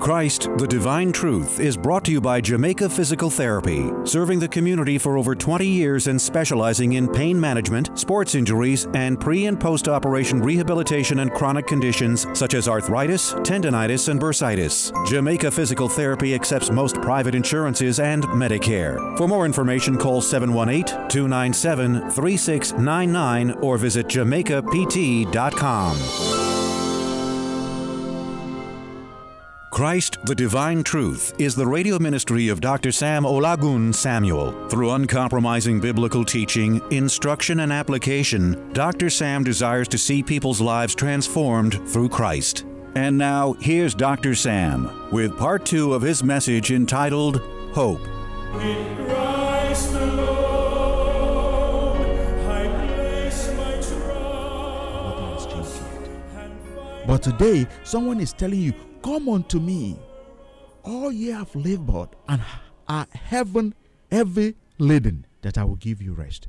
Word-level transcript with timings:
Christ, 0.00 0.48
the 0.56 0.66
Divine 0.66 1.12
Truth, 1.12 1.60
is 1.60 1.76
brought 1.76 2.04
to 2.04 2.12
you 2.12 2.20
by 2.20 2.40
Jamaica 2.40 2.88
Physical 2.88 3.30
Therapy, 3.30 3.90
serving 4.04 4.38
the 4.38 4.48
community 4.48 4.98
for 4.98 5.18
over 5.18 5.34
20 5.34 5.66
years 5.66 6.06
and 6.06 6.20
specializing 6.20 6.94
in 6.94 7.08
pain 7.08 7.38
management, 7.38 7.98
sports 7.98 8.34
injuries, 8.34 8.86
and 8.94 9.20
pre 9.20 9.46
and 9.46 9.60
post 9.60 9.88
operation 9.88 10.40
rehabilitation 10.40 11.20
and 11.20 11.32
chronic 11.32 11.66
conditions 11.66 12.26
such 12.32 12.54
as 12.54 12.68
arthritis, 12.68 13.34
tendonitis, 13.34 14.08
and 14.08 14.20
bursitis. 14.20 14.92
Jamaica 15.06 15.50
Physical 15.50 15.88
Therapy 15.88 16.34
accepts 16.34 16.70
most 16.70 17.00
private 17.02 17.34
insurances 17.34 18.00
and 18.00 18.24
Medicare. 18.24 19.16
For 19.18 19.26
more 19.26 19.44
information, 19.44 19.96
call 19.96 20.20
718 20.20 21.08
297 21.08 22.10
3699 22.10 23.50
or 23.60 23.78
visit 23.78 24.06
jamaicapt.com. 24.06 26.37
Christ, 29.78 30.18
the 30.24 30.34
Divine 30.34 30.82
Truth, 30.82 31.34
is 31.38 31.54
the 31.54 31.64
radio 31.64 32.00
ministry 32.00 32.48
of 32.48 32.60
Dr. 32.60 32.90
Sam 32.90 33.22
Olagun 33.22 33.94
Samuel. 33.94 34.68
Through 34.68 34.90
uncompromising 34.90 35.78
biblical 35.78 36.24
teaching, 36.24 36.82
instruction, 36.90 37.60
and 37.60 37.72
application, 37.72 38.72
Dr. 38.72 39.08
Sam 39.08 39.44
desires 39.44 39.86
to 39.86 39.96
see 39.96 40.20
people's 40.20 40.60
lives 40.60 40.96
transformed 40.96 41.74
through 41.88 42.08
Christ. 42.08 42.64
And 42.96 43.16
now, 43.16 43.52
here's 43.60 43.94
Dr. 43.94 44.34
Sam 44.34 45.10
with 45.12 45.38
part 45.38 45.64
two 45.64 45.94
of 45.94 46.02
his 46.02 46.24
message 46.24 46.72
entitled 46.72 47.40
Hope. 47.72 48.00
But 57.06 57.22
today, 57.22 57.66
someone 57.84 58.20
is 58.20 58.32
telling 58.32 58.60
you, 58.60 58.74
Come 59.08 59.30
unto 59.30 59.58
me, 59.58 59.96
all 60.84 61.10
ye 61.10 61.28
have 61.28 61.56
labored 61.56 62.10
and 62.28 62.42
are 62.86 63.06
heaven 63.10 63.74
heavy 64.12 64.54
laden, 64.76 65.24
that 65.40 65.56
I 65.56 65.64
will 65.64 65.76
give 65.76 66.02
you 66.02 66.12
rest. 66.12 66.46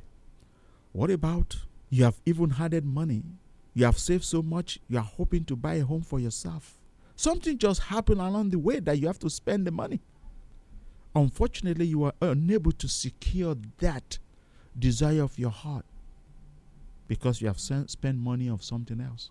What 0.92 1.10
about 1.10 1.56
you 1.88 2.04
have 2.04 2.20
even 2.26 2.50
had 2.50 2.84
money? 2.84 3.22
You 3.72 3.86
have 3.86 3.98
saved 3.98 4.24
so 4.24 4.42
much, 4.42 4.78
you 4.88 4.98
are 4.98 5.10
hoping 5.16 5.46
to 5.46 5.56
buy 5.56 5.76
a 5.76 5.84
home 5.86 6.02
for 6.02 6.20
yourself. 6.20 6.74
Something 7.16 7.56
just 7.56 7.80
happened 7.84 8.20
along 8.20 8.50
the 8.50 8.58
way 8.58 8.78
that 8.80 8.98
you 8.98 9.06
have 9.06 9.20
to 9.20 9.30
spend 9.30 9.66
the 9.66 9.70
money. 9.70 10.02
Unfortunately, 11.14 11.86
you 11.86 12.04
are 12.04 12.12
unable 12.20 12.72
to 12.72 12.88
secure 12.88 13.56
that 13.78 14.18
desire 14.78 15.22
of 15.22 15.38
your 15.38 15.48
heart 15.50 15.86
because 17.08 17.40
you 17.40 17.46
have 17.46 17.58
spent 17.58 18.18
money 18.18 18.50
on 18.50 18.60
something 18.60 19.00
else 19.00 19.30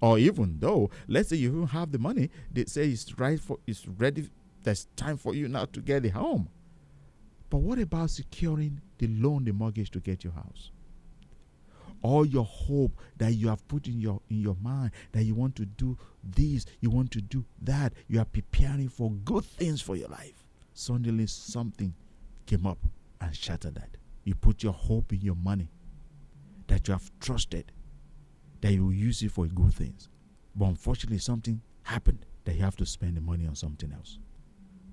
or 0.00 0.18
even 0.18 0.56
though 0.58 0.90
let's 1.08 1.28
say 1.28 1.36
you 1.36 1.66
have 1.66 1.92
the 1.92 1.98
money 1.98 2.30
they 2.52 2.64
say 2.64 2.88
it's 2.88 3.18
right 3.18 3.38
for 3.40 3.58
it's 3.66 3.86
ready 3.86 4.28
there's 4.62 4.86
time 4.96 5.16
for 5.16 5.34
you 5.34 5.48
now 5.48 5.64
to 5.66 5.80
get 5.80 6.04
a 6.04 6.10
home. 6.10 6.48
But 7.48 7.58
what 7.58 7.78
about 7.78 8.10
securing 8.10 8.80
the 8.98 9.08
loan 9.08 9.44
the 9.44 9.52
mortgage 9.52 9.90
to 9.92 10.00
get 10.00 10.22
your 10.22 10.34
house? 10.34 10.70
All 12.02 12.24
your 12.24 12.44
hope 12.44 12.92
that 13.16 13.32
you 13.32 13.48
have 13.48 13.66
put 13.68 13.86
in 13.86 14.00
your 14.00 14.20
in 14.30 14.40
your 14.40 14.56
mind 14.62 14.92
that 15.12 15.24
you 15.24 15.34
want 15.34 15.56
to 15.56 15.66
do 15.66 15.98
this 16.22 16.64
you 16.80 16.90
want 16.90 17.10
to 17.10 17.20
do 17.20 17.44
that 17.62 17.92
you 18.08 18.20
are 18.20 18.24
preparing 18.24 18.88
for 18.88 19.10
good 19.10 19.44
things 19.44 19.82
for 19.82 19.96
your 19.96 20.08
life. 20.08 20.44
Suddenly 20.72 21.26
something 21.26 21.94
came 22.46 22.66
up 22.66 22.78
and 23.20 23.34
shattered 23.34 23.74
that. 23.74 23.96
You 24.24 24.34
put 24.34 24.62
your 24.62 24.72
hope 24.72 25.12
in 25.12 25.20
your 25.20 25.34
money 25.34 25.68
that 26.68 26.88
you 26.88 26.92
have 26.92 27.10
trusted 27.20 27.72
that 28.60 28.72
you 28.72 28.84
will 28.84 28.92
use 28.92 29.22
it 29.22 29.30
for 29.30 29.46
good 29.46 29.74
things. 29.74 30.08
But 30.54 30.66
unfortunately, 30.66 31.18
something 31.18 31.60
happened 31.82 32.26
that 32.44 32.54
you 32.54 32.62
have 32.62 32.76
to 32.76 32.86
spend 32.86 33.16
the 33.16 33.20
money 33.20 33.46
on 33.46 33.54
something 33.54 33.92
else. 33.92 34.18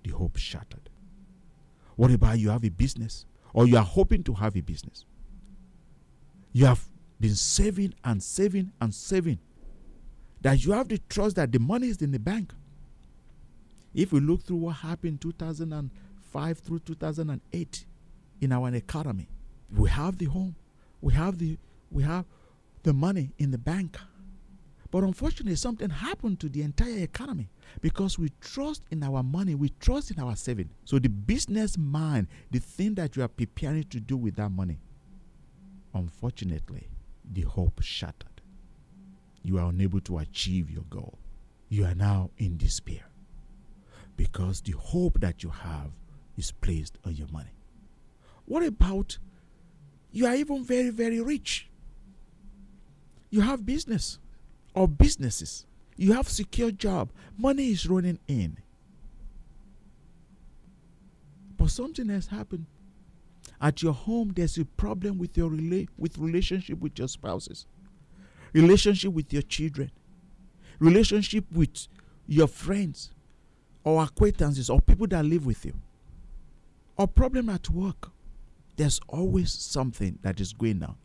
The 0.03 0.11
hope 0.11 0.37
shattered. 0.37 0.89
What 1.95 2.11
about 2.11 2.39
you 2.39 2.49
have 2.49 2.63
a 2.63 2.69
business 2.69 3.25
or 3.53 3.67
you 3.67 3.77
are 3.77 3.83
hoping 3.83 4.23
to 4.23 4.33
have 4.35 4.55
a 4.55 4.61
business? 4.61 5.05
You 6.53 6.65
have 6.65 6.83
been 7.19 7.35
saving 7.35 7.93
and 8.03 8.21
saving 8.21 8.71
and 8.79 8.93
saving. 8.93 9.39
That 10.41 10.63
you 10.63 10.73
have 10.73 10.87
the 10.87 10.99
trust 11.09 11.35
that 11.37 11.51
the 11.51 11.59
money 11.59 11.87
is 11.87 12.01
in 12.01 12.11
the 12.11 12.19
bank. 12.19 12.53
If 13.93 14.11
we 14.11 14.19
look 14.19 14.43
through 14.43 14.57
what 14.57 14.73
happened 14.77 15.21
2005 15.21 16.59
through 16.59 16.79
2008 16.79 17.85
in 18.41 18.51
our 18.51 18.73
economy, 18.75 19.27
we 19.75 19.89
have 19.89 20.19
the 20.19 20.25
home, 20.25 20.55
we 21.01 21.13
have 21.13 21.39
the 21.39 21.57
we 21.89 22.03
have 22.03 22.25
the 22.87 22.93
money 22.93 23.33
in 23.37 23.51
the 23.51 23.57
bank. 23.57 23.97
But 24.91 25.03
unfortunately, 25.03 25.57
something 25.57 25.89
happened 25.89 26.39
to 26.39 26.47
the 26.47 26.61
entire 26.61 26.99
economy 26.99 27.49
because 27.81 28.17
we 28.17 28.31
trust 28.39 28.81
in 28.89 29.03
our 29.03 29.23
money, 29.23 29.55
we 29.55 29.73
trust 29.81 30.09
in 30.09 30.21
our 30.21 30.37
saving. 30.37 30.69
So 30.85 30.97
the 30.97 31.09
business 31.09 31.77
mind, 31.77 32.29
the 32.49 32.59
thing 32.59 32.95
that 32.95 33.17
you 33.17 33.23
are 33.23 33.27
preparing 33.27 33.83
to 33.89 33.99
do 33.99 34.15
with 34.15 34.37
that 34.37 34.51
money, 34.51 34.79
unfortunately, 35.93 36.87
the 37.29 37.41
hope 37.41 37.81
shattered. 37.83 38.41
You 39.43 39.57
are 39.57 39.67
unable 39.67 39.99
to 40.01 40.19
achieve 40.19 40.71
your 40.71 40.85
goal. 40.89 41.19
You 41.67 41.83
are 41.83 41.95
now 41.95 42.29
in 42.37 42.55
despair 42.55 43.03
because 44.15 44.61
the 44.61 44.75
hope 44.79 45.19
that 45.19 45.43
you 45.43 45.49
have 45.49 45.91
is 46.37 46.53
placed 46.53 46.97
on 47.05 47.15
your 47.17 47.27
money. 47.33 47.51
What 48.45 48.63
about 48.63 49.17
you 50.09 50.25
are 50.25 50.35
even 50.35 50.63
very, 50.63 50.89
very 50.89 51.19
rich? 51.19 51.67
You 53.29 53.41
have 53.41 53.65
business 53.65 54.19
or 54.73 54.87
businesses, 54.87 55.65
you 55.95 56.13
have 56.13 56.29
secure 56.29 56.71
job, 56.71 57.09
money 57.37 57.71
is 57.71 57.87
running 57.87 58.19
in. 58.27 58.57
But 61.57 61.69
something 61.71 62.07
has 62.09 62.27
happened. 62.27 62.65
At 63.59 63.81
your 63.81 63.93
home, 63.93 64.33
there's 64.35 64.57
a 64.57 64.65
problem 64.65 65.17
with 65.17 65.35
your 65.35 65.49
rela- 65.49 65.87
with 65.97 66.17
relationship 66.19 66.79
with 66.79 66.99
your 66.99 67.07
spouses, 67.07 67.65
relationship 68.53 69.11
with 69.11 69.33
your 69.33 69.41
children, 69.41 69.91
relationship 70.79 71.45
with 71.51 71.87
your 72.27 72.47
friends 72.47 73.11
or 73.83 74.03
acquaintances 74.03 74.69
or 74.69 74.79
people 74.79 75.07
that 75.07 75.25
live 75.25 75.45
with 75.45 75.65
you, 75.65 75.73
or 76.97 77.07
problem 77.07 77.49
at 77.49 77.67
work. 77.69 78.11
There's 78.75 78.99
always 79.07 79.51
something 79.51 80.19
that 80.21 80.39
is 80.39 80.53
going 80.53 80.83
on 80.83 80.95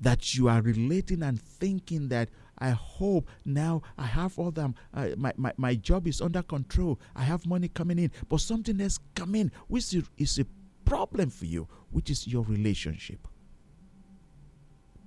that 0.00 0.34
you 0.34 0.48
are 0.48 0.60
relating 0.60 1.22
and 1.22 1.40
thinking 1.40 2.08
that 2.08 2.28
I 2.58 2.70
hope 2.70 3.28
now 3.44 3.82
I 3.98 4.04
have 4.04 4.38
all 4.38 4.50
them. 4.50 4.74
Uh, 4.94 5.08
my, 5.16 5.32
my, 5.36 5.52
my 5.56 5.74
job 5.74 6.06
is 6.06 6.20
under 6.20 6.42
control. 6.42 6.98
I 7.14 7.22
have 7.22 7.46
money 7.46 7.68
coming 7.68 7.98
in, 7.98 8.10
but 8.28 8.40
something 8.40 8.80
else 8.80 8.98
come 9.14 9.34
in, 9.34 9.52
which 9.68 9.94
is, 10.16 10.38
a 10.38 10.46
problem 10.84 11.30
for 11.30 11.44
you, 11.44 11.68
which 11.90 12.10
is 12.10 12.26
your 12.26 12.44
relationship. 12.44 13.26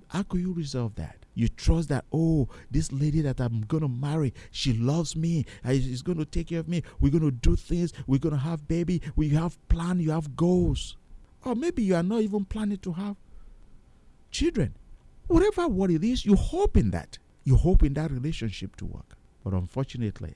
How 0.08 0.22
could 0.24 0.40
you 0.40 0.52
resolve 0.52 0.96
that? 0.96 1.16
You 1.34 1.48
trust 1.48 1.88
that, 1.88 2.04
oh, 2.12 2.48
this 2.70 2.90
lady 2.92 3.22
that 3.22 3.40
I'm 3.40 3.62
going 3.62 3.82
to 3.82 3.88
marry, 3.88 4.34
she 4.50 4.72
loves 4.72 5.14
me. 5.14 5.46
She's 5.64 6.02
going 6.02 6.18
to 6.18 6.24
take 6.24 6.48
care 6.48 6.58
of 6.58 6.68
me. 6.68 6.82
We're 7.00 7.12
going 7.12 7.24
to 7.24 7.30
do 7.30 7.54
things. 7.54 7.92
We're 8.06 8.18
going 8.18 8.34
to 8.34 8.40
have 8.40 8.66
baby. 8.66 9.00
We 9.14 9.30
have 9.30 9.56
plan. 9.68 10.00
You 10.00 10.10
have 10.10 10.36
goals. 10.36 10.96
Or 11.44 11.54
maybe 11.54 11.82
you 11.84 11.94
are 11.94 12.02
not 12.02 12.20
even 12.20 12.44
planning 12.44 12.78
to 12.78 12.92
have 12.92 13.16
children. 14.30 14.74
Whatever 15.30 15.68
what 15.68 15.92
it 15.92 16.02
is, 16.02 16.26
you 16.26 16.34
hope 16.34 16.76
in 16.76 16.90
that. 16.90 17.16
You 17.44 17.54
hope 17.54 17.84
in 17.84 17.94
that 17.94 18.10
relationship 18.10 18.74
to 18.76 18.84
work. 18.84 19.16
But 19.44 19.52
unfortunately, 19.52 20.34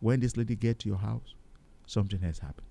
when 0.00 0.20
this 0.20 0.38
lady 0.38 0.56
get 0.56 0.78
to 0.78 0.88
your 0.88 0.96
house, 0.96 1.34
something 1.84 2.18
has 2.20 2.38
happened. 2.38 2.66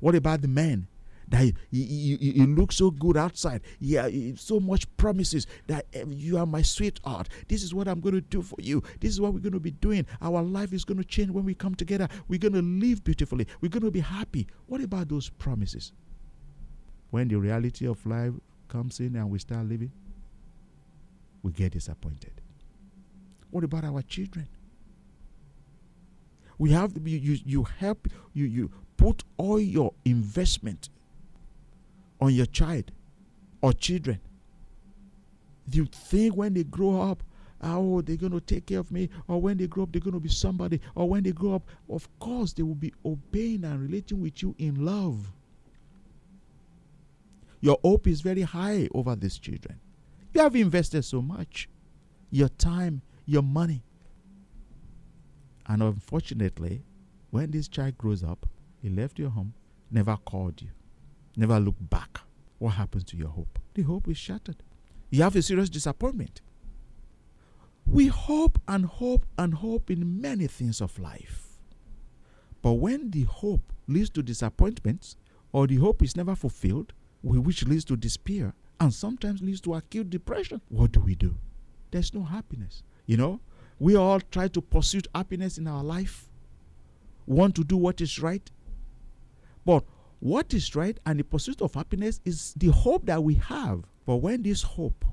What 0.00 0.16
about 0.16 0.42
the 0.42 0.48
man 0.48 0.88
that 1.28 1.52
you, 1.70 2.46
look 2.46 2.72
so 2.72 2.90
good 2.90 3.16
outside. 3.16 3.60
Yeah, 3.78 4.08
so 4.34 4.58
much 4.58 4.88
promises 4.96 5.46
that 5.68 5.86
eh, 5.94 6.02
you 6.08 6.36
are 6.36 6.46
my 6.46 6.62
sweetheart. 6.62 7.28
This 7.46 7.62
is 7.62 7.72
what 7.72 7.86
I'm 7.86 8.00
going 8.00 8.16
to 8.16 8.20
do 8.20 8.42
for 8.42 8.56
you. 8.58 8.82
This 8.98 9.12
is 9.12 9.20
what 9.20 9.32
we're 9.34 9.40
going 9.40 9.52
to 9.52 9.60
be 9.60 9.70
doing. 9.70 10.04
Our 10.20 10.42
life 10.42 10.72
is 10.72 10.84
going 10.84 10.98
to 10.98 11.04
change 11.04 11.30
when 11.30 11.44
we 11.44 11.54
come 11.54 11.76
together. 11.76 12.08
We're 12.26 12.40
going 12.40 12.54
to 12.54 12.62
live 12.62 13.04
beautifully. 13.04 13.46
We're 13.60 13.68
going 13.68 13.84
to 13.84 13.92
be 13.92 14.00
happy. 14.00 14.48
What 14.66 14.80
about 14.80 15.10
those 15.10 15.28
promises? 15.28 15.92
When 17.10 17.28
the 17.28 17.36
reality 17.36 17.86
of 17.86 18.04
life 18.04 18.32
comes 18.66 18.98
in 18.98 19.14
and 19.14 19.30
we 19.30 19.38
start 19.38 19.66
living, 19.66 19.92
we 21.48 21.54
get 21.54 21.72
disappointed. 21.72 22.32
What 23.50 23.64
about 23.64 23.84
our 23.84 24.02
children? 24.02 24.48
We 26.58 26.72
have 26.72 26.92
to 26.94 27.00
be, 27.00 27.12
you, 27.12 27.38
you 27.44 27.64
help, 27.64 28.08
you, 28.34 28.44
you 28.44 28.70
put 28.96 29.24
all 29.36 29.60
your 29.60 29.94
investment 30.04 30.90
on 32.20 32.34
your 32.34 32.46
child 32.46 32.90
or 33.62 33.72
children. 33.72 34.20
You 35.70 35.86
think 35.86 36.36
when 36.36 36.54
they 36.54 36.64
grow 36.64 37.00
up, 37.00 37.22
ah, 37.62 37.76
oh, 37.76 38.02
they're 38.02 38.16
going 38.16 38.32
to 38.32 38.40
take 38.40 38.66
care 38.66 38.80
of 38.80 38.90
me, 38.90 39.08
or 39.28 39.40
when 39.40 39.56
they 39.56 39.66
grow 39.66 39.84
up, 39.84 39.92
they're 39.92 40.00
going 40.00 40.14
to 40.14 40.20
be 40.20 40.28
somebody, 40.28 40.80
or 40.94 41.08
when 41.08 41.22
they 41.22 41.32
grow 41.32 41.54
up, 41.54 41.62
of 41.88 42.08
course, 42.18 42.52
they 42.52 42.62
will 42.62 42.74
be 42.74 42.92
obeying 43.04 43.64
and 43.64 43.80
relating 43.80 44.20
with 44.20 44.42
you 44.42 44.54
in 44.58 44.84
love. 44.84 45.30
Your 47.60 47.78
hope 47.82 48.06
is 48.06 48.20
very 48.20 48.42
high 48.42 48.88
over 48.94 49.14
these 49.16 49.38
children. 49.38 49.80
You 50.38 50.44
have 50.44 50.54
invested 50.54 51.02
so 51.02 51.20
much 51.20 51.68
your 52.30 52.48
time, 52.48 53.02
your 53.26 53.42
money. 53.42 53.82
And 55.66 55.82
unfortunately, 55.82 56.84
when 57.30 57.50
this 57.50 57.66
child 57.66 57.98
grows 57.98 58.22
up, 58.22 58.46
he 58.80 58.88
left 58.88 59.18
your 59.18 59.30
home, 59.30 59.52
never 59.90 60.16
called 60.16 60.62
you, 60.62 60.68
never 61.36 61.58
looked 61.58 61.90
back. 61.90 62.20
What 62.60 62.74
happens 62.74 63.02
to 63.06 63.16
your 63.16 63.30
hope? 63.30 63.58
The 63.74 63.82
hope 63.82 64.06
is 64.06 64.16
shattered. 64.16 64.62
You 65.10 65.24
have 65.24 65.34
a 65.34 65.42
serious 65.42 65.70
disappointment. 65.70 66.40
We 67.84 68.06
hope 68.06 68.60
and 68.68 68.86
hope 68.86 69.26
and 69.36 69.54
hope 69.54 69.90
in 69.90 70.20
many 70.20 70.46
things 70.46 70.80
of 70.80 71.00
life. 71.00 71.58
But 72.62 72.74
when 72.74 73.10
the 73.10 73.24
hope 73.24 73.72
leads 73.88 74.10
to 74.10 74.22
disappointments, 74.22 75.16
or 75.50 75.66
the 75.66 75.78
hope 75.78 76.00
is 76.00 76.14
never 76.14 76.36
fulfilled, 76.36 76.92
which 77.22 77.66
leads 77.66 77.84
to 77.86 77.96
despair 77.96 78.54
and 78.80 78.92
sometimes 78.92 79.42
leads 79.42 79.60
to 79.62 79.74
acute 79.74 80.10
depression, 80.10 80.60
what 80.68 80.92
do 80.92 81.00
we 81.00 81.14
do? 81.14 81.36
There's 81.90 82.14
no 82.14 82.22
happiness. 82.22 82.82
You 83.06 83.16
know, 83.16 83.40
we 83.78 83.96
all 83.96 84.20
try 84.20 84.48
to 84.48 84.60
pursue 84.60 85.00
happiness 85.14 85.58
in 85.58 85.66
our 85.66 85.82
life, 85.82 86.28
want 87.26 87.54
to 87.56 87.64
do 87.64 87.76
what 87.76 88.00
is 88.00 88.20
right. 88.20 88.50
But 89.64 89.84
what 90.20 90.52
is 90.52 90.74
right 90.74 90.98
and 91.06 91.18
the 91.18 91.24
pursuit 91.24 91.62
of 91.62 91.74
happiness 91.74 92.20
is 92.24 92.54
the 92.56 92.68
hope 92.68 93.06
that 93.06 93.22
we 93.22 93.34
have. 93.34 93.84
But 94.06 94.16
when 94.16 94.42
this 94.42 94.62
hope 94.62 95.04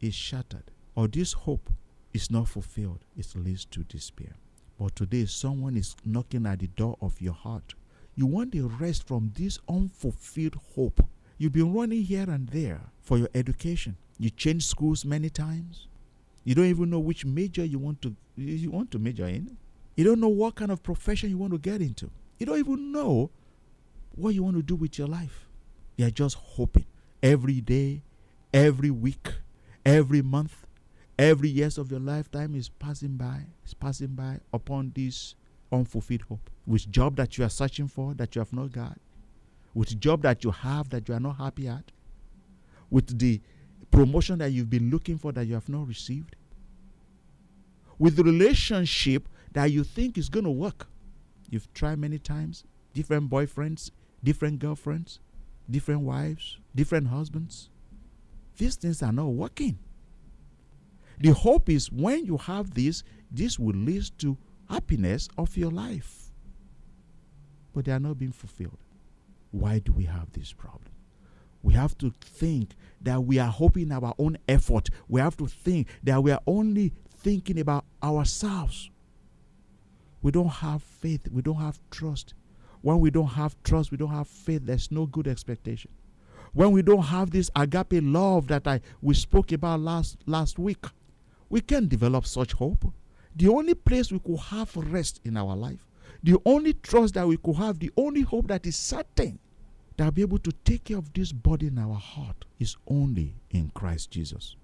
is 0.00 0.14
shattered 0.14 0.70
or 0.94 1.08
this 1.08 1.32
hope 1.32 1.70
is 2.12 2.30
not 2.30 2.48
fulfilled, 2.48 3.04
it 3.16 3.26
leads 3.36 3.64
to 3.66 3.84
despair. 3.84 4.34
But 4.78 4.96
today, 4.96 5.26
someone 5.26 5.76
is 5.76 5.96
knocking 6.04 6.46
at 6.46 6.60
the 6.60 6.68
door 6.68 6.96
of 7.00 7.20
your 7.20 7.34
heart. 7.34 7.74
You 8.14 8.26
want 8.26 8.54
a 8.54 8.66
rest 8.66 9.06
from 9.06 9.32
this 9.36 9.58
unfulfilled 9.68 10.56
hope. 10.74 11.04
You've 11.38 11.52
been 11.52 11.72
running 11.72 12.02
here 12.02 12.28
and 12.28 12.48
there 12.48 12.80
for 13.00 13.16
your 13.16 13.28
education. 13.34 13.96
You 14.18 14.30
change 14.30 14.66
schools 14.66 15.04
many 15.04 15.30
times. 15.30 15.86
You 16.44 16.54
don't 16.54 16.66
even 16.66 16.90
know 16.90 16.98
which 16.98 17.24
major 17.24 17.64
you 17.64 17.78
want 17.78 18.02
to 18.02 18.14
you 18.36 18.70
want 18.70 18.90
to 18.92 18.98
major 18.98 19.26
in. 19.26 19.56
You 19.96 20.04
don't 20.04 20.20
know 20.20 20.28
what 20.28 20.54
kind 20.54 20.70
of 20.70 20.82
profession 20.82 21.30
you 21.30 21.38
want 21.38 21.52
to 21.52 21.58
get 21.58 21.80
into. 21.80 22.10
You 22.38 22.46
don't 22.46 22.58
even 22.58 22.92
know 22.92 23.30
what 24.14 24.34
you 24.34 24.42
want 24.42 24.56
to 24.56 24.62
do 24.62 24.76
with 24.76 24.98
your 24.98 25.08
life. 25.08 25.48
You're 25.96 26.10
just 26.10 26.36
hoping 26.36 26.86
every 27.22 27.60
day, 27.60 28.02
every 28.52 28.90
week, 28.90 29.32
every 29.84 30.22
month, 30.22 30.66
Every 31.18 31.48
years 31.48 31.78
of 31.78 31.90
your 31.90 31.98
lifetime 31.98 32.54
is 32.54 32.68
passing 32.68 33.16
by, 33.16 33.46
is 33.66 33.74
passing 33.74 34.14
by 34.14 34.38
upon 34.52 34.92
this 34.94 35.34
unfulfilled 35.72 36.22
hope. 36.22 36.48
Which 36.64 36.88
job 36.88 37.16
that 37.16 37.36
you 37.36 37.44
are 37.44 37.48
searching 37.48 37.88
for 37.88 38.14
that 38.14 38.36
you 38.36 38.38
have 38.40 38.52
not 38.52 38.70
got, 38.70 39.00
with 39.74 39.88
the 39.90 39.94
job 39.94 40.22
that 40.22 40.44
you 40.44 40.50
have 40.50 40.88
that 40.90 41.08
you 41.08 41.14
are 41.14 41.20
not 41.20 41.36
happy 41.36 41.68
at, 41.68 41.92
with 42.90 43.18
the 43.18 43.40
promotion 43.90 44.38
that 44.38 44.50
you've 44.50 44.70
been 44.70 44.90
looking 44.90 45.18
for 45.18 45.32
that 45.32 45.46
you 45.46 45.54
have 45.54 45.68
not 45.68 45.86
received, 45.86 46.36
with 47.98 48.16
the 48.16 48.22
relationship 48.22 49.28
that 49.52 49.70
you 49.70 49.84
think 49.84 50.16
is 50.16 50.28
going 50.28 50.44
to 50.44 50.50
work. 50.50 50.86
You've 51.50 51.72
tried 51.72 51.98
many 51.98 52.18
times, 52.18 52.64
different 52.92 53.30
boyfriends, 53.30 53.90
different 54.22 54.58
girlfriends, 54.58 55.20
different 55.70 56.02
wives, 56.02 56.58
different 56.74 57.08
husbands. 57.08 57.70
These 58.56 58.76
things 58.76 59.02
are 59.02 59.12
not 59.12 59.28
working. 59.28 59.78
The 61.20 61.32
hope 61.32 61.68
is 61.68 61.90
when 61.90 62.24
you 62.24 62.36
have 62.36 62.74
this, 62.74 63.02
this 63.30 63.58
will 63.58 63.74
lead 63.74 64.10
to 64.18 64.36
happiness 64.68 65.28
of 65.36 65.56
your 65.56 65.70
life. 65.70 66.30
But 67.72 67.86
they 67.86 67.92
are 67.92 68.00
not 68.00 68.18
being 68.18 68.32
fulfilled. 68.32 68.78
Why 69.50 69.78
do 69.78 69.92
we 69.92 70.04
have 70.04 70.32
this 70.32 70.52
problem? 70.52 70.92
We 71.62 71.74
have 71.74 71.96
to 71.98 72.12
think 72.20 72.74
that 73.00 73.24
we 73.24 73.38
are 73.38 73.50
hoping 73.50 73.90
our 73.92 74.14
own 74.18 74.38
effort. 74.48 74.90
We 75.08 75.20
have 75.20 75.36
to 75.38 75.46
think 75.46 75.88
that 76.04 76.22
we 76.22 76.30
are 76.30 76.40
only 76.46 76.92
thinking 77.18 77.58
about 77.58 77.84
ourselves. 78.02 78.90
We 80.22 80.30
don't 80.30 80.48
have 80.48 80.82
faith. 80.82 81.28
We 81.30 81.42
don't 81.42 81.60
have 81.60 81.80
trust. 81.90 82.34
When 82.82 83.00
we 83.00 83.10
don't 83.10 83.28
have 83.28 83.60
trust, 83.64 83.90
we 83.90 83.96
don't 83.96 84.10
have 84.10 84.28
faith, 84.28 84.62
there's 84.64 84.90
no 84.90 85.06
good 85.06 85.26
expectation. 85.26 85.90
When 86.52 86.70
we 86.70 86.82
don't 86.82 87.02
have 87.02 87.30
this 87.30 87.50
agape 87.56 88.02
love 88.02 88.48
that 88.48 88.66
I 88.66 88.80
we 89.02 89.14
spoke 89.14 89.52
about 89.52 89.80
last 89.80 90.18
last 90.26 90.58
week, 90.58 90.86
we 91.48 91.60
can't 91.60 91.88
develop 91.88 92.26
such 92.26 92.52
hope. 92.52 92.92
The 93.34 93.48
only 93.48 93.74
place 93.74 94.10
we 94.10 94.18
could 94.18 94.38
have 94.38 94.74
rest 94.76 95.20
in 95.24 95.36
our 95.36 95.54
life, 95.54 95.86
the 96.22 96.38
only 96.44 96.72
trust 96.74 97.14
that 97.14 97.26
we 97.26 97.36
could 97.36 97.56
have, 97.56 97.78
the 97.78 97.90
only 97.96 98.22
hope 98.22 98.48
that 98.48 98.66
is 98.66 98.76
certain 98.76 99.38
that 99.96 100.04
will 100.04 100.12
be 100.12 100.22
able 100.22 100.38
to 100.38 100.52
take 100.64 100.84
care 100.84 100.98
of 100.98 101.12
this 101.12 101.32
body 101.32 101.66
in 101.66 101.78
our 101.78 101.94
heart 101.94 102.44
is 102.58 102.76
only 102.86 103.34
in 103.50 103.70
Christ 103.74 104.10
Jesus. 104.10 104.56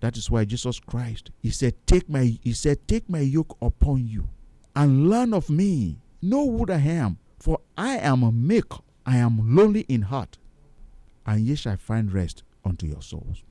That 0.00 0.16
is 0.16 0.30
why 0.30 0.44
Jesus 0.44 0.80
Christ, 0.80 1.30
He 1.40 1.50
said, 1.50 1.74
Take 1.86 2.08
my 2.08 2.38
He 2.42 2.52
said, 2.52 2.86
Take 2.86 3.08
my 3.08 3.20
yoke 3.20 3.56
upon 3.62 4.06
you 4.06 4.28
and 4.76 5.08
learn 5.08 5.32
of 5.32 5.48
me. 5.50 5.98
Know 6.20 6.50
who 6.50 6.66
I 6.72 6.76
am, 6.76 7.18
for 7.38 7.58
I 7.76 7.98
am 7.98 8.22
a 8.22 8.32
meek, 8.32 8.72
I 9.04 9.18
am 9.18 9.54
lonely 9.56 9.82
in 9.82 10.02
heart, 10.02 10.38
and 11.26 11.40
ye 11.40 11.54
shall 11.54 11.76
find 11.76 12.12
rest 12.12 12.42
unto 12.64 12.86
your 12.86 13.02
souls. 13.02 13.42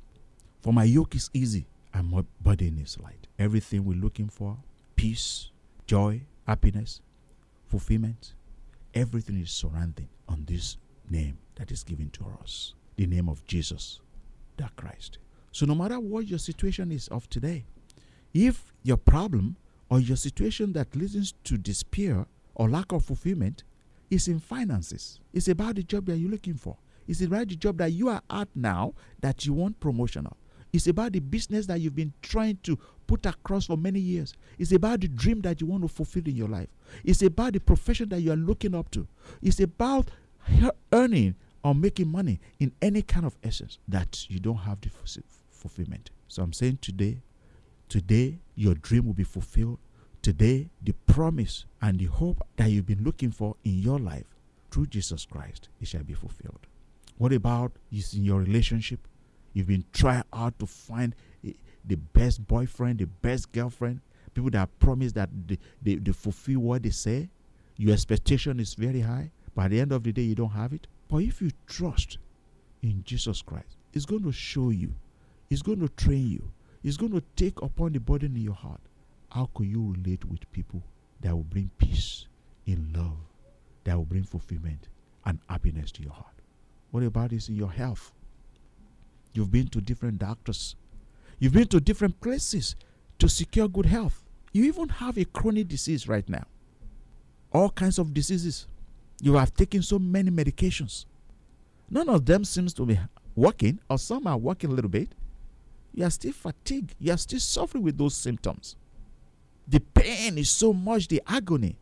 For 0.61 0.73
my 0.73 0.85
yoke 0.85 1.15
is 1.15 1.29
easy 1.33 1.67
and 1.93 2.09
my 2.09 2.23
burden 2.41 2.79
is 2.79 2.97
light. 2.99 3.27
Everything 3.37 3.85
we're 3.85 3.97
looking 3.99 4.29
for 4.29 4.57
peace, 4.95 5.51
joy, 5.85 6.21
happiness, 6.47 7.01
fulfillment 7.73 8.35
everything 8.93 9.41
is 9.41 9.49
surrounding 9.49 10.07
on 10.29 10.45
this 10.45 10.77
name 11.09 11.35
that 11.55 11.71
is 11.71 11.83
given 11.83 12.07
to 12.11 12.23
us 12.39 12.75
the 12.97 13.07
name 13.07 13.27
of 13.27 13.43
Jesus, 13.47 13.99
the 14.57 14.69
Christ. 14.75 15.17
So, 15.51 15.65
no 15.65 15.73
matter 15.73 15.99
what 15.99 16.27
your 16.27 16.37
situation 16.37 16.91
is 16.91 17.07
of 17.07 17.27
today, 17.31 17.65
if 18.31 18.71
your 18.83 18.97
problem 18.97 19.55
or 19.89 19.99
your 19.99 20.17
situation 20.17 20.73
that 20.73 20.95
leads 20.95 21.33
to 21.45 21.57
despair 21.57 22.27
or 22.53 22.69
lack 22.69 22.91
of 22.91 23.05
fulfillment 23.05 23.63
is 24.11 24.27
in 24.27 24.39
finances, 24.39 25.19
it's 25.33 25.47
about 25.47 25.73
the 25.73 25.81
job 25.81 26.05
that 26.05 26.17
you're 26.17 26.29
looking 26.29 26.53
for. 26.53 26.77
It's 27.07 27.21
about 27.21 27.47
the 27.47 27.55
job 27.55 27.79
that 27.79 27.91
you 27.91 28.07
are 28.09 28.21
at 28.29 28.49
now 28.53 28.93
that 29.21 29.47
you 29.47 29.53
want 29.53 29.79
promotion 29.79 30.27
of. 30.27 30.37
It's 30.73 30.87
about 30.87 31.13
the 31.13 31.19
business 31.19 31.67
that 31.67 31.79
you've 31.79 31.95
been 31.95 32.13
trying 32.23 32.57
to 32.63 32.77
put 33.05 33.25
across 33.27 33.67
for 33.67 33.77
many 33.77 33.99
years. 33.99 34.33
It's 34.57 34.71
about 34.71 35.01
the 35.01 35.07
dream 35.07 35.41
that 35.41 35.61
you 35.61 35.67
want 35.67 35.83
to 35.83 35.87
fulfill 35.87 36.23
in 36.25 36.35
your 36.35 36.47
life. 36.49 36.67
It's 37.03 37.21
about 37.21 37.53
the 37.53 37.59
profession 37.59 38.09
that 38.09 38.21
you 38.21 38.31
are 38.31 38.37
looking 38.37 38.73
up 38.73 38.89
to. 38.91 39.07
It's 39.41 39.59
about 39.59 40.09
earning 40.91 41.35
or 41.63 41.75
making 41.75 42.09
money 42.09 42.39
in 42.59 42.73
any 42.81 43.03
kind 43.03 43.25
of 43.25 43.37
essence 43.43 43.77
that 43.87 44.29
you 44.29 44.39
don't 44.39 44.57
have 44.57 44.81
the 44.81 44.89
fulfillment. 45.51 46.09
So 46.27 46.41
I'm 46.41 46.53
saying 46.53 46.79
today, 46.81 47.21
today 47.87 48.39
your 48.55 48.73
dream 48.73 49.05
will 49.05 49.13
be 49.13 49.23
fulfilled. 49.23 49.77
Today, 50.23 50.69
the 50.81 50.93
promise 51.05 51.65
and 51.81 51.99
the 51.99 52.05
hope 52.05 52.41
that 52.55 52.71
you've 52.71 52.85
been 52.85 53.03
looking 53.03 53.29
for 53.29 53.57
in 53.63 53.79
your 53.79 53.99
life 53.99 54.25
through 54.71 54.87
Jesus 54.87 55.25
Christ, 55.25 55.67
it 55.81 55.87
shall 55.87 56.03
be 56.03 56.13
fulfilled. 56.13 56.65
What 57.17 57.33
about 57.33 57.73
is 57.91 58.13
in 58.13 58.23
your 58.23 58.39
relationship? 58.39 59.05
You've 59.53 59.67
been 59.67 59.85
trying 59.93 60.23
hard 60.33 60.57
to 60.59 60.65
find 60.65 61.15
eh, 61.45 61.51
the 61.85 61.95
best 61.95 62.45
boyfriend, 62.47 62.99
the 62.99 63.05
best 63.07 63.51
girlfriend, 63.51 64.01
people 64.33 64.49
that 64.51 64.69
promise 64.79 65.11
that 65.13 65.29
they, 65.47 65.57
they, 65.81 65.95
they 65.95 66.11
fulfill 66.11 66.59
what 66.59 66.83
they 66.83 66.89
say. 66.89 67.29
Your 67.77 67.93
expectation 67.93 68.59
is 68.59 68.73
very 68.73 69.01
high. 69.01 69.31
By 69.55 69.67
the 69.67 69.79
end 69.79 69.91
of 69.91 70.03
the 70.03 70.11
day, 70.11 70.23
you 70.23 70.35
don't 70.35 70.49
have 70.49 70.73
it. 70.73 70.87
But 71.09 71.17
if 71.17 71.41
you 71.41 71.51
trust 71.67 72.17
in 72.81 73.03
Jesus 73.03 73.41
Christ, 73.41 73.77
it's 73.93 74.05
going 74.05 74.23
to 74.23 74.31
show 74.31 74.71
you, 74.71 74.93
it's 75.49 75.61
going 75.61 75.79
to 75.79 75.89
train 75.89 76.27
you, 76.27 76.51
it's 76.83 76.97
going 76.97 77.11
to 77.11 77.23
take 77.35 77.61
upon 77.61 77.93
the 77.93 77.99
burden 77.99 78.35
in 78.35 78.41
your 78.41 78.55
heart. 78.55 78.81
How 79.29 79.49
could 79.53 79.67
you 79.67 79.95
relate 79.95 80.25
with 80.25 80.51
people 80.51 80.81
that 81.21 81.35
will 81.35 81.43
bring 81.43 81.69
peace 81.77 82.27
in 82.65 82.91
love, 82.95 83.17
that 83.83 83.95
will 83.95 84.05
bring 84.05 84.23
fulfillment 84.23 84.89
and 85.25 85.39
happiness 85.47 85.91
to 85.93 86.03
your 86.03 86.13
heart? 86.13 86.33
What 86.91 87.03
about 87.03 87.29
this 87.29 87.49
in 87.49 87.55
your 87.55 87.71
health? 87.71 88.11
You've 89.33 89.51
been 89.51 89.67
to 89.67 89.81
different 89.81 90.19
doctors. 90.19 90.75
You've 91.39 91.53
been 91.53 91.67
to 91.67 91.79
different 91.79 92.21
places 92.21 92.75
to 93.19 93.27
secure 93.27 93.67
good 93.67 93.87
health. 93.87 94.23
You 94.51 94.65
even 94.65 94.89
have 94.89 95.17
a 95.17 95.25
chronic 95.25 95.67
disease 95.67 96.07
right 96.07 96.27
now. 96.29 96.45
All 97.51 97.69
kinds 97.69 97.99
of 97.99 98.13
diseases. 98.13 98.67
You 99.21 99.33
have 99.35 99.53
taken 99.53 99.81
so 99.81 99.99
many 99.99 100.29
medications. 100.29 101.05
None 101.89 102.09
of 102.09 102.25
them 102.25 102.45
seems 102.45 102.73
to 102.75 102.85
be 102.85 102.99
working, 103.35 103.79
or 103.89 103.97
some 103.97 104.27
are 104.27 104.37
working 104.37 104.69
a 104.69 104.73
little 104.73 104.89
bit. 104.89 105.09
You 105.93 106.05
are 106.05 106.09
still 106.09 106.33
fatigued. 106.33 106.95
You 106.99 107.13
are 107.13 107.17
still 107.17 107.39
suffering 107.39 107.83
with 107.83 107.97
those 107.97 108.15
symptoms. 108.15 108.75
The 109.67 109.79
pain 109.79 110.37
is 110.37 110.49
so 110.49 110.73
much, 110.73 111.07
the 111.07 111.21
agony. 111.27 111.77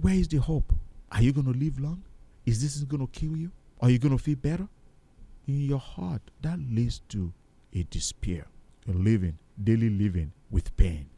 Where 0.00 0.14
is 0.14 0.28
the 0.28 0.38
hope? 0.38 0.72
Are 1.10 1.22
you 1.22 1.32
going 1.32 1.52
to 1.52 1.58
live 1.58 1.80
long? 1.80 2.02
Is 2.44 2.60
this 2.62 2.82
going 2.84 3.06
to 3.06 3.10
kill 3.12 3.36
you? 3.36 3.50
Are 3.80 3.90
you 3.90 3.98
going 3.98 4.16
to 4.16 4.22
feel 4.22 4.36
better? 4.36 4.68
In 5.46 5.60
your 5.60 5.78
heart, 5.78 6.22
that 6.42 6.58
leads 6.58 7.00
to 7.08 7.32
a 7.72 7.82
despair. 7.84 8.46
You're 8.86 8.96
living, 8.96 9.38
daily 9.62 9.90
living 9.90 10.32
with 10.50 10.76
pain, 10.76 11.08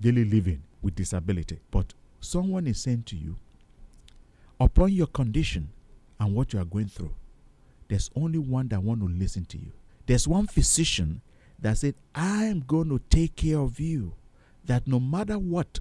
daily 0.00 0.24
living 0.24 0.62
with 0.80 0.94
disability. 0.94 1.58
But 1.70 1.94
someone 2.20 2.66
is 2.66 2.80
saying 2.80 3.04
to 3.04 3.16
you, 3.16 3.36
upon 4.60 4.92
your 4.92 5.06
condition 5.06 5.70
and 6.20 6.34
what 6.34 6.52
you 6.52 6.60
are 6.60 6.64
going 6.64 6.88
through, 6.88 7.14
there's 7.88 8.10
only 8.16 8.38
one 8.38 8.68
that 8.68 8.82
want 8.82 9.00
to 9.00 9.08
listen 9.08 9.44
to 9.46 9.58
you. 9.58 9.72
There's 10.06 10.26
one 10.26 10.46
physician 10.46 11.20
that 11.58 11.78
said, 11.78 11.94
I 12.14 12.44
am 12.44 12.60
going 12.60 12.88
to 12.88 13.00
take 13.10 13.36
care 13.36 13.58
of 13.58 13.78
you. 13.78 14.14
That 14.64 14.86
no 14.86 15.00
matter 15.00 15.38
what 15.38 15.80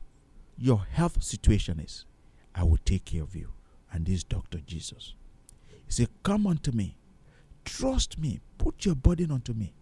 your 0.57 0.85
health 0.91 1.23
situation 1.23 1.79
is, 1.79 2.05
I 2.53 2.63
will 2.63 2.79
take 2.83 3.05
care 3.05 3.23
of 3.23 3.35
you. 3.35 3.49
And 3.91 4.05
this 4.05 4.23
Dr. 4.23 4.59
Jesus. 4.59 5.13
He 5.67 5.91
said, 5.91 6.09
Come 6.23 6.47
unto 6.47 6.71
me. 6.71 6.97
Trust 7.65 8.19
me. 8.19 8.39
Put 8.57 8.85
your 8.85 8.95
burden 8.95 9.31
unto 9.31 9.53
me. 9.53 9.73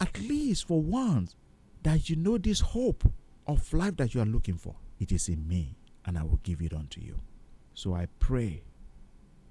At 0.00 0.18
least 0.20 0.66
for 0.66 0.80
once 0.80 1.36
that 1.82 2.08
you 2.08 2.16
know 2.16 2.38
this 2.38 2.60
hope 2.60 3.04
of 3.46 3.72
life 3.72 3.96
that 3.96 4.14
you 4.14 4.20
are 4.20 4.26
looking 4.26 4.56
for. 4.56 4.76
It 4.98 5.12
is 5.12 5.28
in 5.28 5.46
me, 5.46 5.76
and 6.04 6.18
I 6.18 6.22
will 6.22 6.40
give 6.42 6.60
it 6.62 6.72
unto 6.72 7.00
you. 7.00 7.16
So 7.74 7.94
I 7.94 8.06
pray 8.18 8.62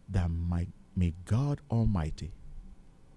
that 0.09 0.29
my, 0.29 0.67
may 0.95 1.13
God 1.25 1.61
Almighty 1.71 2.31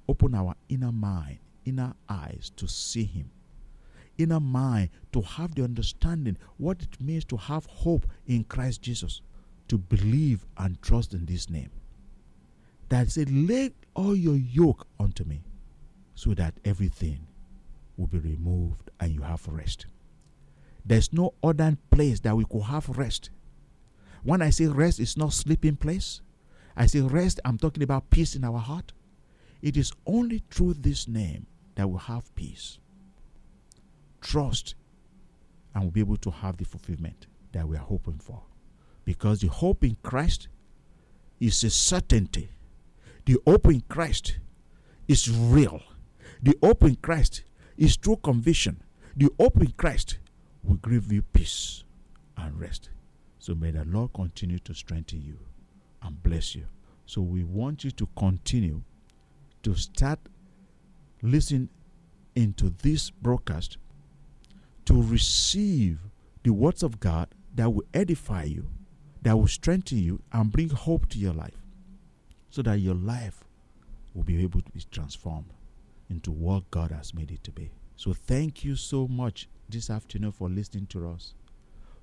open 0.09 0.35
our 0.35 0.55
inner 0.69 0.93
mind, 0.93 1.39
inner 1.65 1.95
eyes 2.09 2.51
to 2.57 2.67
see 2.69 3.05
Him, 3.05 3.31
inner 4.19 4.41
mind 4.41 4.91
to 5.13 5.23
have 5.23 5.55
the 5.55 5.65
understanding 5.65 6.37
what 6.57 6.83
it 6.83 7.01
means 7.01 7.25
to 7.27 7.37
have 7.37 7.67
hope 7.67 8.07
in 8.27 8.45
Christ 8.45 8.83
Jesus, 8.83 9.21
to 9.69 9.79
believe 9.79 10.47
and 10.59 10.81
trust 10.83 11.15
in 11.15 11.27
this 11.27 11.49
name. 11.49 11.71
That 12.93 13.11
said, 13.11 13.31
lay 13.31 13.71
all 13.95 14.15
your 14.15 14.37
yoke 14.37 14.87
unto 15.01 15.25
me, 15.25 15.45
so 16.15 16.35
that 16.35 16.53
everything 16.63 17.27
will 17.97 18.07
be 18.07 18.19
removed 18.19 18.91
and 19.01 19.11
you 19.11 19.23
have 19.23 19.49
rest. 19.49 19.87
There's 20.85 21.11
no 21.11 21.33
other 21.43 21.79
place 21.91 22.21
that 22.21 22.37
we 22.37 22.45
could 22.45 22.65
have 22.65 22.91
rest. 22.91 23.31
When 24.23 24.43
I 24.43 24.51
say 24.51 24.67
rest, 24.67 25.01
it's 25.01 25.17
not 25.17 25.33
sleeping 25.33 25.77
place. 25.77 26.21
I 26.77 26.85
say 26.85 27.01
rest, 27.01 27.41
I'm 27.47 27.57
talking 27.57 27.83
about 27.83 28.11
peace 28.11 28.37
in 28.37 28.45
our 28.45 28.59
heart. 28.59 28.93
It 29.63 29.79
is 29.79 29.95
only 30.05 30.43
through 30.51 30.75
this 30.75 31.09
name 31.09 31.47
that 31.77 31.89
we 31.89 31.99
have 31.99 32.35
peace, 32.35 32.79
trust, 34.21 34.75
and 35.75 35.85
we'll 35.85 35.93
be 35.93 36.01
able 36.01 36.19
to 36.19 36.31
have 36.31 36.59
the 36.59 36.67
fulfillment 36.67 37.27
that 37.53 37.67
we 37.67 37.75
are 37.75 37.87
hoping 37.87 38.19
for. 38.19 38.43
Because 39.07 39.41
the 39.41 39.49
hope 39.49 39.83
in 39.83 39.97
Christ 40.03 40.49
is 41.41 41.65
a 41.65 41.71
certainty. 41.71 42.51
The 43.25 43.39
hope 43.47 43.67
in 43.67 43.83
Christ 43.83 44.39
is 45.07 45.31
real. 45.31 45.81
The 46.43 46.57
hope 46.63 46.83
in 46.83 46.97
Christ 46.97 47.45
is 47.77 47.97
true 47.97 48.17
conviction. 48.17 48.83
The 49.17 49.31
hope 49.39 49.61
in 49.61 49.73
Christ 49.73 50.19
will 50.65 50.77
give 50.77 51.13
you 51.13 51.23
peace 51.23 51.85
and 52.37 52.59
rest. 52.59 52.91
So 53.39 53.55
may 53.55 53.71
the 53.71 53.85
Lord 53.85 54.13
continue 54.13 54.59
to 54.61 54.75
strengthen 54.75 55.23
you 55.23 55.39
and 56.03 56.21
bless 56.23 56.55
you. 56.55 56.65
So 57.07 57.21
we 57.21 57.45
want 57.45 57.85
you 57.85 57.93
to 57.93 58.09
continue 58.17 58.83
to 59.63 59.75
start 59.77 60.19
listening 61.23 61.69
into 62.35 62.71
this 62.83 63.11
broadcast 63.11 63.79
to 64.87 65.01
receive 65.01 66.01
the 66.43 66.53
words 66.53 66.83
of 66.83 66.99
God 66.99 67.29
that 67.55 67.73
will 67.73 67.85
edify 67.95 68.45
you, 68.45 68.67
that 69.23 69.37
will 69.39 69.47
strengthen 69.47 69.99
you, 69.99 70.21
and 70.33 70.51
bring 70.51 70.71
hope 70.71 71.09
to 71.11 71.19
your 71.19 71.35
life 71.35 71.62
so 72.53 72.61
that 72.61 72.81
your 72.81 72.95
life 72.95 73.43
will 74.15 74.23
be 74.23 74.43
able 74.43 74.61
to 74.61 74.71
be 74.73 74.83
transformed 74.91 75.55
into 76.11 76.31
what 76.31 76.71
God 76.71 76.91
has 76.93 77.15
made 77.15 77.31
it 77.31 77.43
to 77.45 77.51
be. 77.51 77.71
So, 77.97 78.13
thank 78.13 78.63
you 78.63 78.77
so 78.77 79.09
much 79.09 79.49
this 79.71 79.89
afternoon 79.89 80.33
for 80.33 80.51
listening 80.51 80.87
to 80.89 81.09
us, 81.09 81.33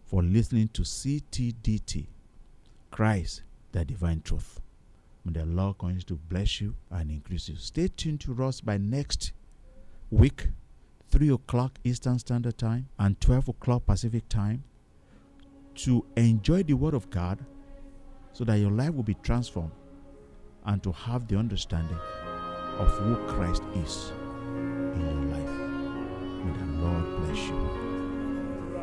for 0.05 0.23
listening 0.23 0.69
to 0.69 0.81
CTDT, 0.81 2.07
Christ, 2.89 3.43
the 3.73 3.85
Divine 3.85 4.21
Truth. 4.21 4.59
May 5.23 5.33
the 5.33 5.45
Lord 5.45 5.77
continue 5.77 6.01
to 6.01 6.15
bless 6.15 6.59
you 6.59 6.73
and 6.89 7.11
increase 7.11 7.47
you. 7.47 7.55
Stay 7.55 7.87
tuned 7.87 8.21
to 8.21 8.43
us 8.43 8.59
by 8.59 8.77
next 8.77 9.33
week, 10.09 10.47
3 11.09 11.29
o'clock 11.29 11.77
Eastern 11.83 12.17
Standard 12.17 12.57
Time 12.57 12.89
and 12.97 13.21
12 13.21 13.49
o'clock 13.49 13.85
Pacific 13.85 14.27
Time, 14.29 14.63
to 15.75 16.03
enjoy 16.15 16.63
the 16.63 16.73
Word 16.73 16.95
of 16.95 17.07
God 17.11 17.45
so 18.33 18.43
that 18.45 18.55
your 18.55 18.71
life 18.71 18.95
will 18.95 19.03
be 19.03 19.15
transformed 19.21 19.73
and 20.65 20.81
to 20.83 20.91
have 20.91 21.27
the 21.27 21.35
understanding 21.37 21.99
of 22.77 22.87
who 22.97 23.15
Christ 23.27 23.63
is 23.75 24.11
in 24.95 25.01
your 25.01 25.13
life. 25.35 25.55
May 26.43 26.53
the 26.57 26.65
Lord 26.81 27.05
bless 27.21 27.41
you 27.47 27.59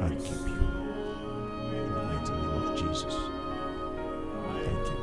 and 0.01 0.19
keep 0.19 0.47
you. 0.47 0.61
In 1.73 1.89
the 1.93 1.99
mighty 2.03 2.33
name 2.33 2.55
of 2.63 2.67
Jesus. 2.79 3.15
Thank 4.53 4.85
you. 4.89 4.97